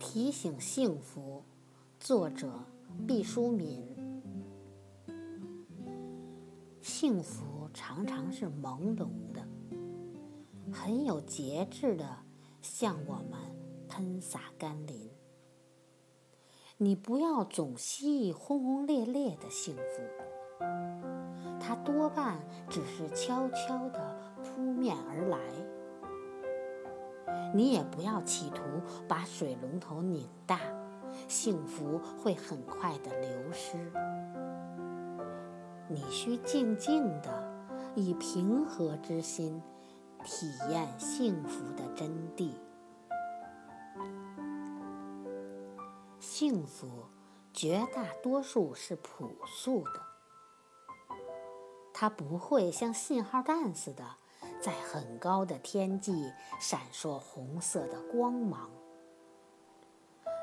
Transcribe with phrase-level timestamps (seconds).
[0.00, 1.44] 提醒幸福，
[2.00, 2.50] 作者
[3.06, 3.86] 毕淑敏。
[6.80, 9.46] 幸福常常是朦胧的，
[10.72, 12.16] 很有节制的
[12.62, 13.38] 向我们
[13.88, 15.10] 喷洒甘霖。
[16.78, 20.62] 你不要总希冀轰轰烈烈的幸福，
[21.60, 22.40] 它多半
[22.70, 25.38] 只是悄悄的扑面而来。
[27.52, 28.62] 你也不要企图
[29.08, 30.60] 把水龙头拧大，
[31.26, 33.76] 幸福会很快的流失。
[35.88, 39.60] 你需静静的，以平和之心，
[40.24, 42.52] 体验幸福的真谛。
[46.20, 47.06] 幸福
[47.52, 50.00] 绝大多数是朴素的，
[51.92, 54.04] 它不会像信号弹似的
[54.60, 58.70] 在很高的天际闪烁红色的光芒。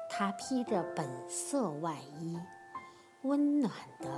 [0.09, 2.39] 它披着本色外衣，
[3.21, 4.09] 温暖的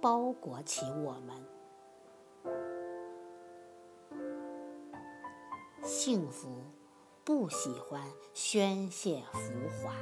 [0.00, 1.46] 包裹起我们。
[5.82, 6.48] 幸福
[7.24, 9.94] 不喜欢宣泄浮华。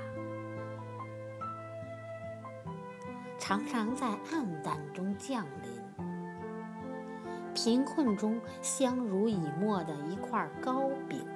[3.38, 5.75] 常常在暗淡中降临，
[7.56, 11.26] 贫困中相濡以沫的一块糕饼，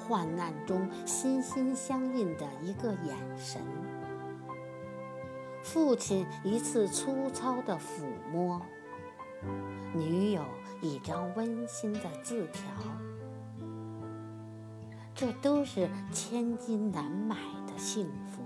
[0.00, 3.62] 患难中心心相印的一个眼神，
[5.62, 8.60] 父亲一次粗糙的抚摸，
[9.94, 10.42] 女友
[10.80, 12.64] 一张温馨的字条，
[15.14, 17.36] 这都是千金难买
[17.68, 18.43] 的幸福。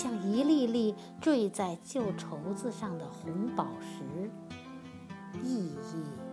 [0.00, 4.30] 像一粒粒坠在旧绸子上的红宝石，
[5.42, 6.27] 熠熠